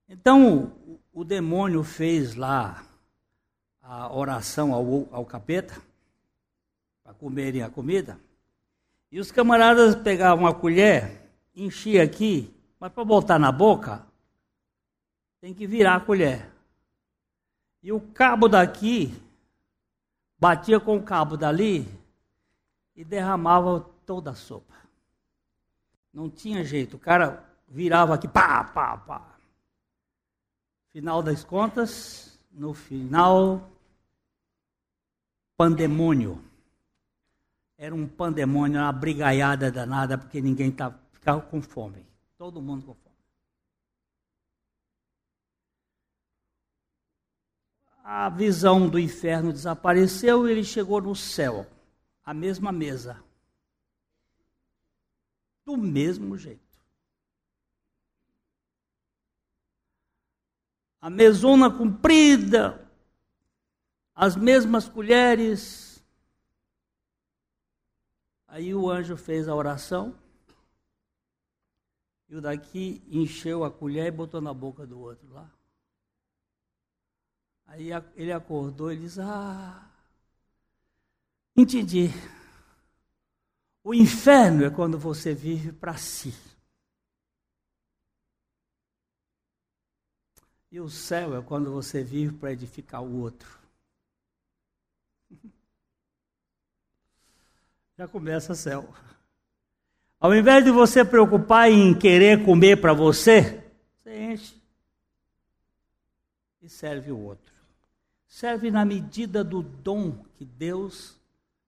[0.07, 0.75] Então,
[1.13, 2.85] o demônio fez lá
[3.81, 5.81] a oração ao, ao capeta,
[7.11, 8.17] para comerem a comida.
[9.11, 14.05] E os camaradas pegavam a colher, enchia aqui, mas para botar na boca,
[15.41, 16.49] tem que virar a colher.
[17.83, 19.13] E o cabo daqui
[20.39, 21.85] batia com o cabo dali
[22.95, 24.75] e derramava toda a sopa.
[26.13, 29.35] Não tinha jeito, o cara virava aqui, pá, pá, pá.
[30.91, 33.69] Final das contas, no final,
[35.57, 36.50] pandemônio
[37.81, 42.05] era um pandemônio, uma brigaiada danada, porque ninguém tava, ficava com fome.
[42.37, 43.15] Todo mundo com fome.
[48.03, 51.65] A visão do inferno desapareceu e ele chegou no céu,
[52.23, 53.19] a mesma mesa.
[55.65, 56.61] Do mesmo jeito.
[61.01, 62.87] A mesona comprida,
[64.13, 65.90] as mesmas colheres,
[68.51, 70.13] Aí o anjo fez a oração,
[72.27, 75.49] e o daqui encheu a colher e botou na boca do outro lá.
[77.65, 79.89] Aí ele acordou e disse: Ah,
[81.55, 82.09] entendi.
[83.81, 86.33] O inferno é quando você vive para si.
[90.69, 93.60] E o céu é quando você vive para edificar o outro.
[98.01, 98.91] Já começa céu.
[100.19, 104.61] Ao invés de você preocupar em querer comer para você, você enche
[106.63, 107.53] e serve o outro.
[108.27, 111.15] Serve na medida do dom que Deus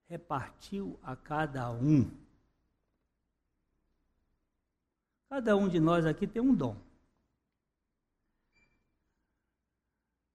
[0.10, 2.10] repartiu a cada um.
[5.30, 6.76] Cada um de nós aqui tem um dom.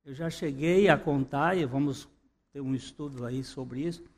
[0.04, 2.06] Eu já cheguei a contar, e vamos
[2.52, 4.08] ter um estudo aí sobre isso,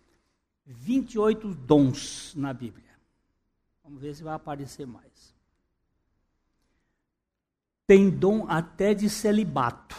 [0.73, 2.91] 28 dons na Bíblia.
[3.83, 5.35] Vamos ver se vai aparecer mais.
[7.87, 9.97] Tem dom até de celibato.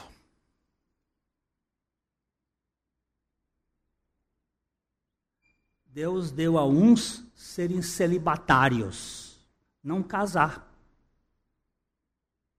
[5.87, 9.37] Deus deu a uns serem celibatários,
[9.83, 10.73] não casar,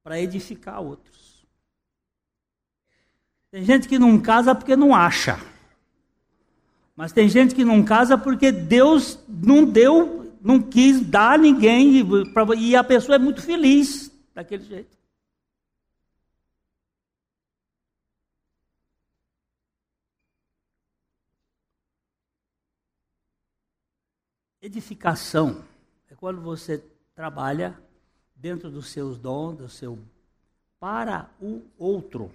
[0.03, 1.47] para edificar outros.
[3.51, 5.52] Tem gente que não casa porque não acha.
[6.95, 12.03] Mas tem gente que não casa porque Deus não deu, não quis dar a ninguém,
[12.59, 14.97] e a pessoa é muito feliz daquele jeito.
[24.61, 25.65] Edificação
[26.09, 26.79] é quando você
[27.17, 27.77] trabalha
[28.37, 29.99] dentro dos seus dons, do seu
[30.79, 32.33] para o outro.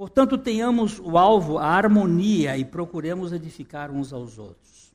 [0.00, 4.94] Portanto, tenhamos o alvo a harmonia e procuremos edificar uns aos outros.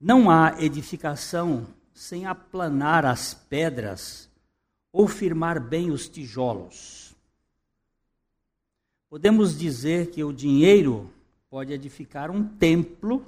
[0.00, 4.30] Não há edificação sem aplanar as pedras
[4.92, 7.16] ou firmar bem os tijolos.
[9.10, 11.10] Podemos dizer que o dinheiro
[11.50, 13.26] pode edificar um templo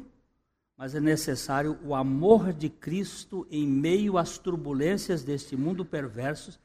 [0.76, 6.56] mas é necessário o amor de Cristo em meio às turbulências deste mundo perverso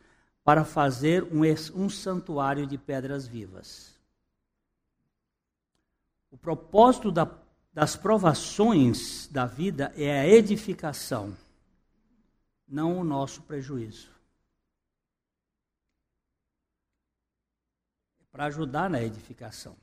[0.44, 1.42] para fazer um,
[1.76, 3.99] um santuário de pedras vivas.
[6.32, 7.30] O propósito da,
[7.74, 11.36] das provações da vida é a edificação,
[12.68, 14.12] não o nosso prejuízo.
[18.22, 19.76] É para ajudar na edificação.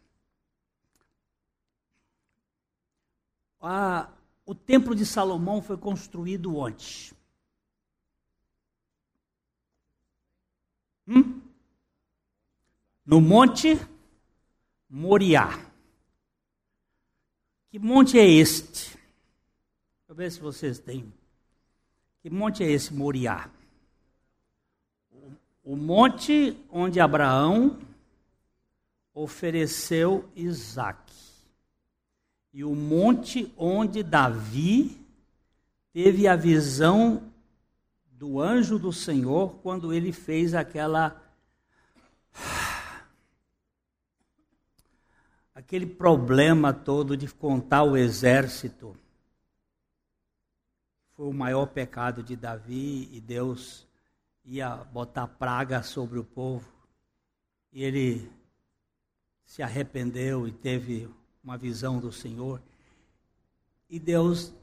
[3.61, 4.09] A,
[4.45, 7.13] o templo de Salomão foi construído onde?
[11.09, 11.41] Hum?
[13.05, 13.77] No Monte
[14.89, 15.76] Moriá.
[17.77, 18.97] Que monte é este?
[18.97, 21.13] Deixa eu ver se vocês têm.
[22.23, 23.51] Que monte é esse Moriá?
[25.63, 27.79] O monte onde Abraão
[29.13, 31.13] ofereceu Isaac
[32.51, 34.99] e o monte onde Davi
[35.93, 37.31] teve a visão
[38.11, 41.23] do anjo do Senhor quando ele fez aquela
[45.67, 48.97] aquele problema todo de contar o exército.
[51.17, 53.85] Foi o maior pecado de Davi e Deus
[54.45, 56.73] ia botar praga sobre o povo.
[57.73, 58.31] E ele
[59.45, 61.11] se arrependeu e teve
[61.43, 62.63] uma visão do Senhor.
[63.91, 64.55] E Deus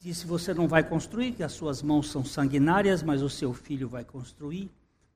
[0.00, 3.88] disse: Você não vai construir, que as suas mãos são sanguinárias, mas o seu filho
[3.88, 4.72] vai construir.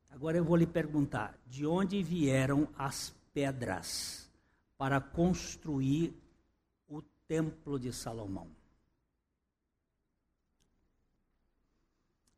[0.08, 4.29] Agora eu vou lhe perguntar: de onde vieram as pedras
[4.80, 6.18] para construir
[6.88, 8.48] o templo de Salomão?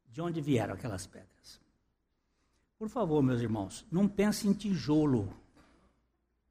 [0.09, 1.61] De onde vieram aquelas pedras?
[2.77, 5.33] Por favor, meus irmãos, não pense em tijolo,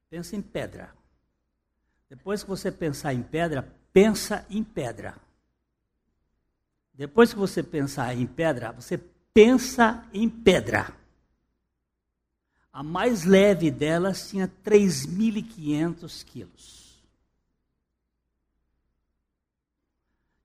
[0.09, 0.95] pense em pedra.
[2.07, 5.17] Depois que você pensar em pedra, pensa em pedra.
[6.93, 8.97] Depois que você pensar em pedra, você
[9.33, 11.00] pensa em pedra.
[12.71, 16.81] A mais leve delas tinha 3.500 quilos.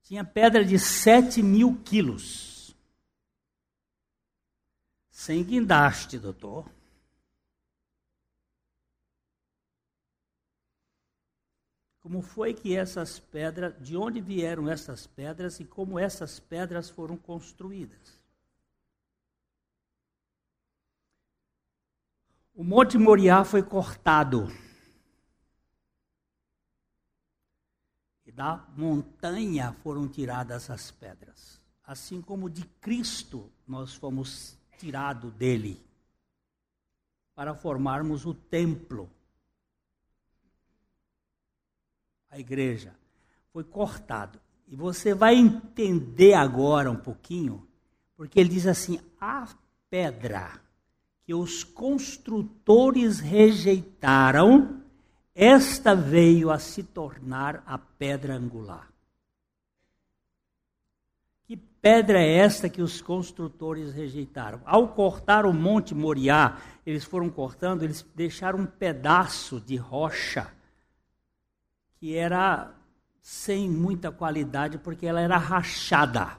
[0.03, 2.75] Tinha pedra de 7 mil quilos.
[5.11, 6.71] Sem guindaste, doutor.
[12.01, 17.17] Como foi que essas pedras, de onde vieram essas pedras e como essas pedras foram
[17.17, 18.16] construídas?
[22.57, 24.51] O Monte Moriá foi cortado.
[28.25, 31.61] E da montanha foram tiradas as pedras.
[31.85, 35.85] Assim como de Cristo nós fomos tirados dele
[37.35, 39.11] para formarmos o templo
[42.31, 42.97] a igreja,
[43.53, 44.41] foi cortado.
[44.67, 47.69] E você vai entender agora um pouquinho,
[48.17, 49.47] porque ele diz assim: a
[49.91, 50.66] pedra
[51.27, 54.81] que os construtores rejeitaram,
[55.35, 58.89] esta veio a se tornar a pedra angular.
[61.45, 64.61] Que pedra é esta que os construtores rejeitaram?
[64.65, 70.55] Ao cortar o Monte Moriá, eles foram cortando, eles deixaram um pedaço de rocha
[71.99, 72.73] que era
[73.21, 76.39] sem muita qualidade porque ela era rachada.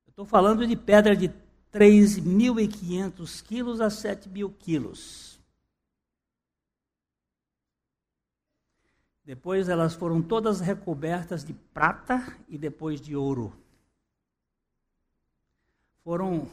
[0.07, 1.29] Estou falando de pedra de
[1.71, 5.39] 3.500 quilos a 7.000 quilos.
[9.23, 13.53] Depois elas foram todas recobertas de prata e depois de ouro.
[16.03, 16.47] Foram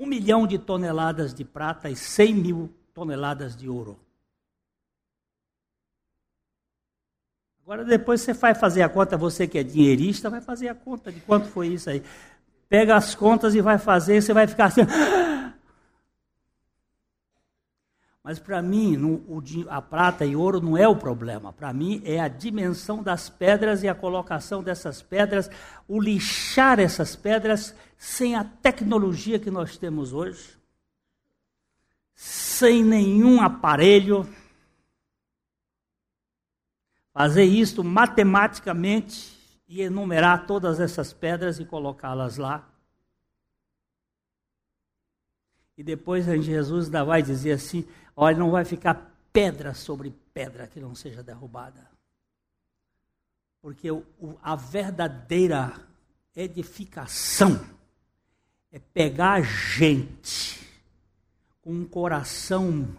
[0.00, 4.00] um milhão de toneladas de prata e cem mil toneladas de ouro.
[7.62, 11.12] Agora depois você vai fazer a conta, você que é dinheirista, vai fazer a conta
[11.12, 12.02] de quanto foi isso aí.
[12.66, 14.80] Pega as contas e vai fazer, você vai ficar assim.
[18.22, 21.52] Mas para mim, no, a prata e ouro não é o problema.
[21.52, 25.50] Para mim, é a dimensão das pedras e a colocação dessas pedras,
[25.88, 30.58] o lixar essas pedras sem a tecnologia que nós temos hoje,
[32.14, 34.28] sem nenhum aparelho.
[37.12, 42.70] Fazer isso matematicamente e enumerar todas essas pedras e colocá-las lá.
[45.76, 47.86] E depois Jesus ainda vai dizer assim:
[48.22, 51.90] olha, não vai ficar pedra sobre pedra que não seja derrubada.
[53.62, 54.04] Porque o,
[54.42, 55.72] a verdadeira
[56.36, 57.64] edificação
[58.70, 60.60] é pegar gente
[61.62, 62.94] com um coração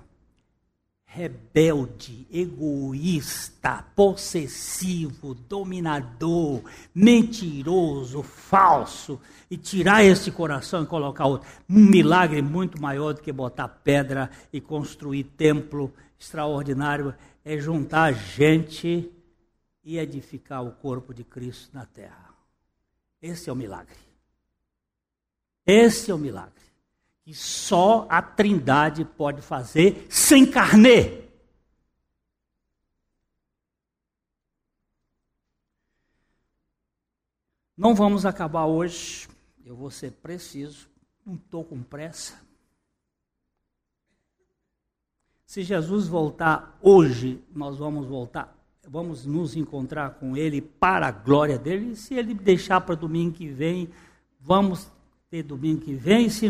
[1.13, 6.63] rebelde, egoísta, possessivo, dominador,
[6.95, 11.49] mentiroso, falso, e tirar esse coração e colocar outro.
[11.69, 19.11] Um milagre muito maior do que botar pedra e construir templo extraordinário é juntar gente
[19.83, 22.33] e edificar o corpo de Cristo na terra.
[23.21, 23.97] Esse é o milagre.
[25.65, 26.60] Esse é o milagre
[27.23, 31.21] que só a Trindade pode fazer sem carne.
[37.77, 39.27] Não vamos acabar hoje,
[39.65, 40.87] eu vou ser preciso,
[41.25, 42.39] não estou com pressa.
[45.45, 48.55] Se Jesus voltar hoje, nós vamos voltar,
[48.87, 51.95] vamos nos encontrar com Ele para a glória dele.
[51.95, 53.89] Se Ele deixar para domingo que vem,
[54.39, 54.89] vamos
[55.31, 56.29] ter domingo que vem.
[56.29, 56.47] Se,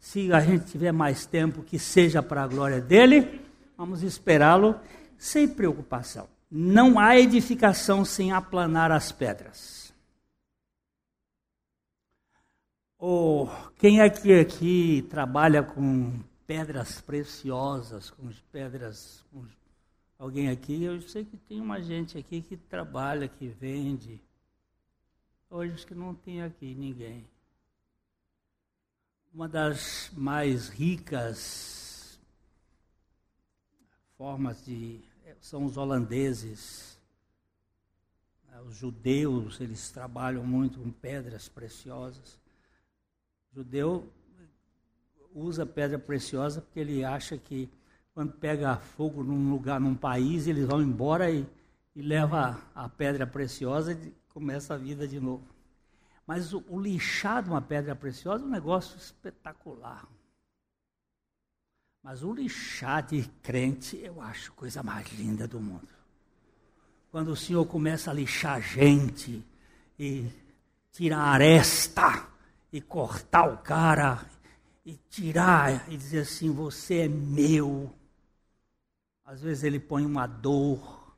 [0.00, 3.40] se a gente tiver mais tempo, que seja para a glória dele,
[3.78, 4.78] vamos esperá-lo
[5.16, 6.28] sem preocupação.
[6.50, 9.94] Não há edificação sem aplanar as pedras.
[12.98, 19.24] Oh, quem é que aqui trabalha com pedras preciosas, com pedras.
[19.30, 19.44] Com
[20.18, 20.82] alguém aqui?
[20.82, 24.20] Eu sei que tem uma gente aqui que trabalha, que vende.
[25.50, 27.24] Hoje acho que não tem aqui ninguém
[29.34, 32.20] uma das mais ricas
[34.16, 35.00] formas de
[35.40, 36.96] são os holandeses.
[38.48, 42.38] Né, os judeus, eles trabalham muito com pedras preciosas.
[43.50, 44.08] O judeu
[45.34, 47.68] usa pedra preciosa porque ele acha que
[48.14, 51.44] quando pega fogo num lugar, num país, eles vão embora e,
[51.96, 55.53] e leva a pedra preciosa e começa a vida de novo.
[56.26, 60.08] Mas o, o lixar de uma pedra preciosa é um negócio espetacular.
[62.02, 65.88] Mas o lixar de crente, eu acho a coisa mais linda do mundo.
[67.10, 69.44] Quando o Senhor começa a lixar gente
[69.98, 70.30] e
[70.92, 72.26] tirar a aresta
[72.72, 74.24] e cortar o cara
[74.84, 77.94] e tirar e dizer assim: Você é meu.
[79.24, 81.14] Às vezes ele põe uma dor,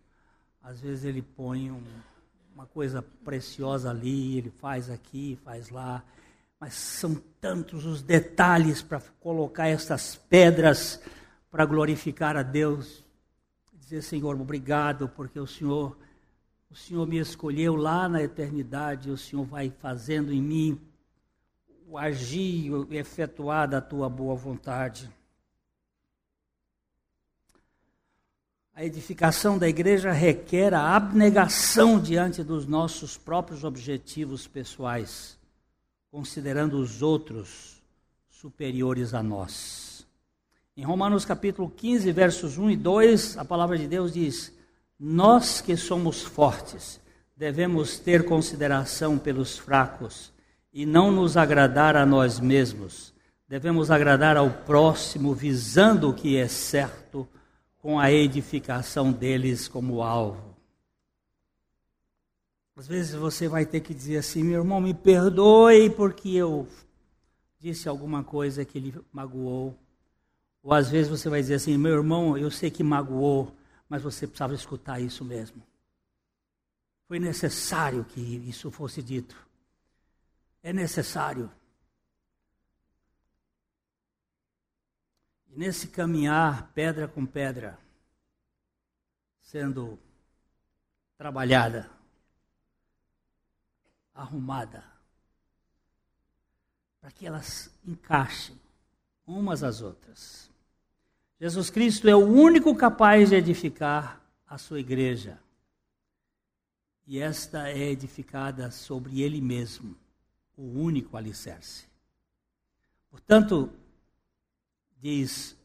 [0.62, 1.82] às vezes ele põe um,
[2.56, 6.02] uma coisa preciosa ali, ele faz aqui, faz lá.
[6.58, 10.98] Mas são tantos os detalhes para colocar essas pedras
[11.50, 13.04] para glorificar a Deus.
[13.74, 15.98] Dizer, Senhor, obrigado, porque o Senhor,
[16.70, 20.80] o Senhor me escolheu lá na eternidade, o Senhor vai fazendo em mim
[21.86, 25.10] o agir, o efetuar da tua boa vontade.
[28.76, 35.38] A edificação da igreja requer a abnegação diante dos nossos próprios objetivos pessoais,
[36.10, 37.82] considerando os outros
[38.28, 40.06] superiores a nós.
[40.76, 44.52] Em Romanos capítulo 15, versos 1 e 2, a palavra de Deus diz:
[45.00, 47.00] Nós que somos fortes,
[47.34, 50.30] devemos ter consideração pelos fracos
[50.70, 53.14] e não nos agradar a nós mesmos.
[53.48, 57.26] Devemos agradar ao próximo, visando o que é certo
[57.86, 60.56] com a edificação deles como alvo.
[62.74, 66.66] Às vezes você vai ter que dizer assim: meu irmão, me perdoe porque eu
[67.60, 69.72] disse alguma coisa que ele magoou.
[70.64, 73.54] Ou às vezes você vai dizer assim: meu irmão, eu sei que magoou,
[73.88, 75.62] mas você precisava escutar isso mesmo.
[77.06, 79.36] Foi necessário que isso fosse dito.
[80.60, 81.48] É necessário.
[85.56, 87.78] Nesse caminhar, pedra com pedra,
[89.40, 89.98] sendo
[91.16, 91.90] trabalhada,
[94.14, 94.84] arrumada,
[97.00, 98.60] para que elas encaixem
[99.26, 100.50] umas às outras.
[101.40, 105.38] Jesus Cristo é o único capaz de edificar a sua igreja.
[107.06, 109.96] E esta é edificada sobre ele mesmo,
[110.56, 111.86] o único alicerce.
[113.10, 113.72] Portanto,
[115.06, 115.56] diz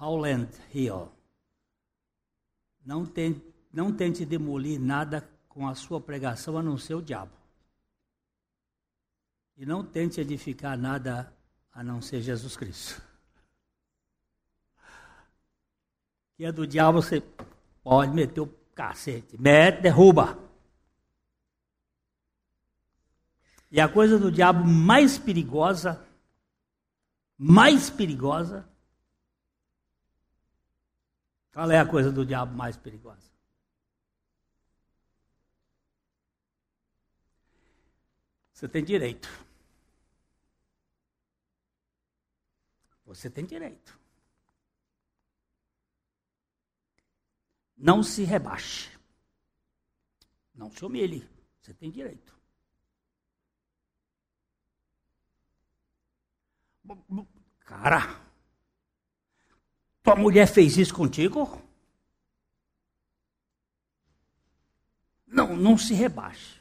[0.00, 1.12] Howland Hill,
[2.82, 7.32] não, tem, não tente demolir nada com a sua pregação a não ser o diabo.
[9.54, 11.30] E não tente edificar nada
[11.70, 13.02] a não ser Jesus Cristo.
[16.34, 17.22] Que é do diabo, você
[17.82, 19.38] pode meter o cacete.
[19.38, 20.38] Mete, derruba.
[23.70, 26.02] E a coisa do diabo mais perigosa,
[27.36, 28.66] mais perigosa,
[31.56, 33.32] qual é a coisa do diabo mais perigosa?
[38.52, 39.26] Você tem direito.
[43.06, 43.98] Você tem direito.
[47.74, 48.90] Não se rebaixe.
[50.54, 51.26] Não se humilhe.
[51.62, 52.38] Você tem direito.
[57.60, 58.25] Cara,
[60.06, 61.60] tua mulher fez isso contigo?
[65.26, 66.60] Não, não se rebaixe.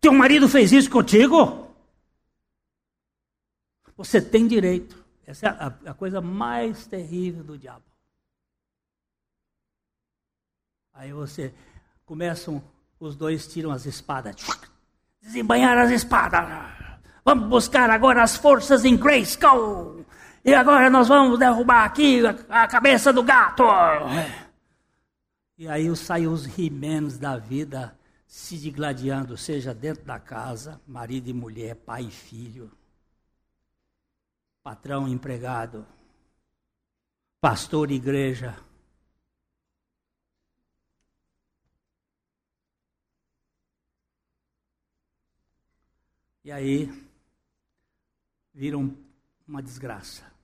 [0.00, 1.72] Teu marido fez isso contigo?
[3.96, 5.04] Você tem direito.
[5.24, 7.84] Essa é a, a coisa mais terrível do diabo.
[10.92, 11.54] Aí você
[12.04, 12.60] começam,
[12.98, 14.34] os dois tiram as espadas,
[15.20, 16.40] desembanhar as espadas.
[17.24, 20.04] Vamos buscar agora as forças em Grayskull.
[20.46, 23.64] E agora nós vamos derrubar aqui a cabeça do gato.
[25.58, 31.32] E aí saem os rimens da vida se digladiando, seja dentro da casa, marido e
[31.32, 32.70] mulher, pai e filho,
[34.62, 35.84] patrão e empregado,
[37.40, 38.56] pastor e igreja.
[46.44, 46.88] E aí
[48.54, 48.96] viram
[49.44, 50.35] uma desgraça.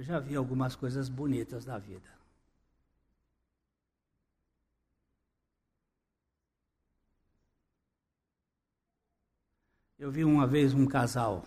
[0.00, 2.08] Eu já vi algumas coisas bonitas da vida.
[9.98, 11.44] Eu vi uma vez um casal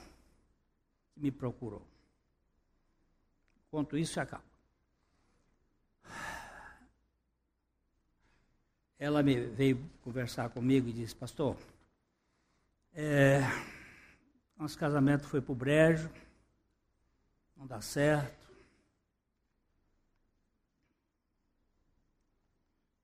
[1.16, 1.82] que me procurou.
[3.72, 4.44] Conto isso e acabo.
[9.00, 11.58] Ela veio conversar comigo e disse, pastor,
[12.94, 13.40] é,
[14.56, 16.08] nosso casamento foi para o brejo,
[17.58, 18.43] não dá certo.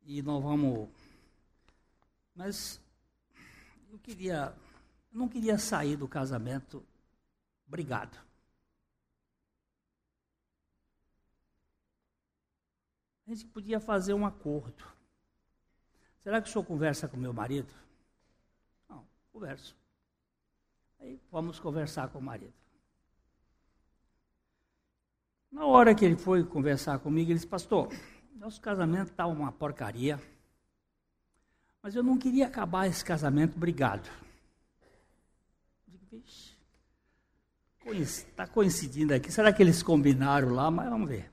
[0.09, 0.89] E nós vamos.
[2.35, 2.81] Mas
[3.91, 4.55] eu queria,
[5.13, 6.83] eu não queria sair do casamento
[7.67, 8.17] brigado.
[13.27, 14.83] A gente podia fazer um acordo.
[16.23, 17.71] Será que o senhor conversa com meu marido?
[18.89, 19.77] Não, converso.
[20.99, 22.53] Aí vamos conversar com o marido.
[25.51, 27.89] Na hora que ele foi conversar comigo, ele disse, pastor,
[28.39, 30.17] nosso casamento está uma porcaria,
[31.83, 34.09] mas eu não queria acabar esse casamento brigado.
[37.91, 40.71] está coincidindo aqui, será que eles combinaram lá?
[40.71, 41.29] Mas vamos ver.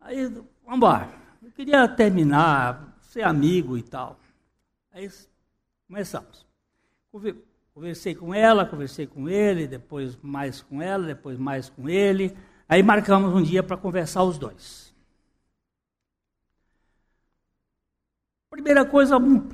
[0.00, 1.08] Aí, vamos embora.
[1.42, 4.18] Eu queria terminar, ser amigo e tal.
[4.92, 5.10] Aí
[5.86, 6.44] começamos.
[7.72, 12.36] Conversei com ela, conversei com ele, depois mais com ela, depois mais com ele.
[12.68, 14.95] Aí marcamos um dia para conversar os dois.
[18.56, 19.48] Primeira coisa, um,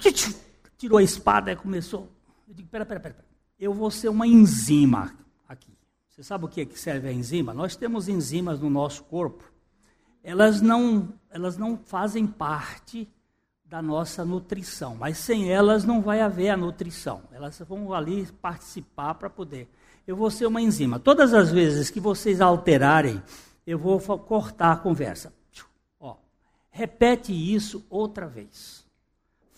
[0.79, 2.09] tirou a espada e começou.
[2.47, 3.27] Eu digo, pera, pera, pera, pera.
[3.59, 5.13] Eu vou ser uma enzima
[5.49, 5.73] aqui.
[6.09, 7.53] Você sabe o que, é que serve a enzima?
[7.53, 9.45] Nós temos enzimas no nosso corpo.
[10.23, 13.09] Elas não, elas não fazem parte
[13.65, 17.23] da nossa nutrição, mas sem elas não vai haver a nutrição.
[17.33, 19.69] Elas vão ali participar para poder
[20.07, 20.99] eu vou ser uma enzima.
[20.99, 23.23] Todas as vezes que vocês alterarem,
[23.67, 25.33] eu vou cortar a conversa.
[26.01, 26.17] Ó,
[26.71, 28.82] repete isso outra vez.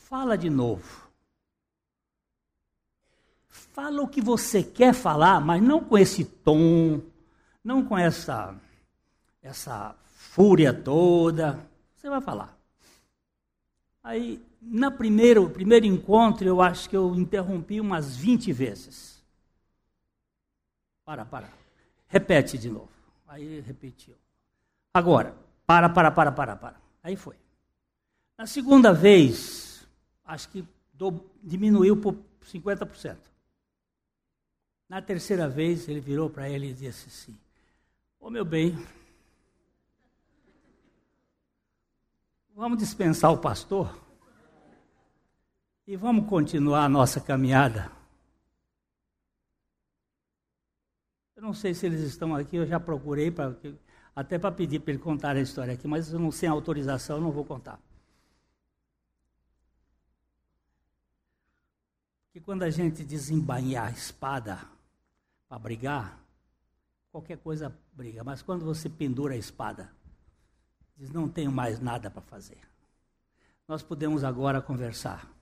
[0.05, 1.09] Fala de novo.
[3.48, 7.00] Fala o que você quer falar, mas não com esse tom,
[7.64, 8.55] não com essa
[9.42, 11.59] essa fúria toda.
[11.96, 12.55] Você vai falar.
[14.02, 19.24] Aí, na primeiro primeiro encontro, eu acho que eu interrompi umas 20 vezes.
[21.02, 21.48] Para, para.
[22.09, 22.90] Repete de novo.
[23.26, 24.14] Aí repetiu.
[24.92, 25.34] Agora,
[25.66, 26.76] para, para, para, para, para.
[27.02, 27.36] Aí foi.
[28.36, 29.64] Na segunda vez,
[30.25, 33.16] acho que do, diminuiu por 50%.
[34.89, 37.33] Na terceira vez, ele virou para ele e disse assim:
[38.20, 38.77] Ô oh, meu bem,
[42.55, 43.99] vamos dispensar o pastor
[45.87, 47.91] e vamos continuar a nossa caminhada.
[51.37, 53.35] Eu não sei se eles estão aqui, eu já procurei
[54.14, 57.33] até para pedir para ele contar a história aqui, mas eu não, sem autorização não
[57.33, 57.81] vou contar.
[62.35, 64.59] Que quando a gente desembainhar a espada
[65.49, 66.18] para brigar,
[67.12, 69.89] qualquer coisa briga, mas quando você pendura a espada,
[70.97, 72.59] diz: não tenho mais nada para fazer.
[73.68, 75.32] Nós podemos agora conversar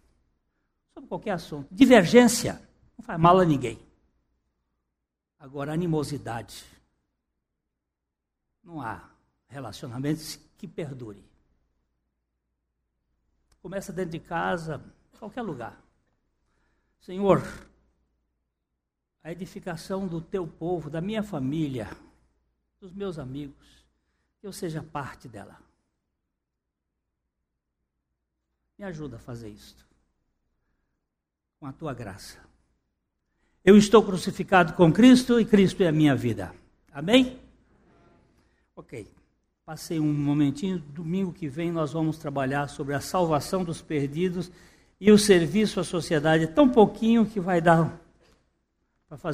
[0.93, 1.67] sobre qualquer assunto.
[1.75, 2.61] Divergência
[2.99, 3.81] não faz mal a ninguém.
[5.39, 6.63] Agora, animosidade.
[8.63, 9.09] Não há
[9.49, 11.25] relacionamentos que perdure.
[13.63, 14.85] Começa dentro de casa,
[15.19, 15.82] qualquer lugar.
[17.03, 17.43] Senhor,
[19.25, 21.91] a edificação do teu povo, da minha família,
[22.81, 23.85] dos meus amigos,
[24.41, 25.59] que eu seja parte dela.
[28.79, 29.85] Me ajuda a fazer isto.
[31.59, 32.39] Com a tua graça.
[33.65, 36.55] Eu estou crucificado com Cristo e Cristo é a minha vida.
[36.93, 37.41] Amém?
[38.77, 39.13] Ok.
[39.65, 40.79] Passei um momentinho.
[40.79, 44.53] Domingo que vem nós vamos trabalhar sobre a salvação dos perdidos
[45.05, 46.45] e o serviço à sociedade.
[46.45, 48.01] É tão pouquinho que vai dar
[49.09, 49.31] para fazer.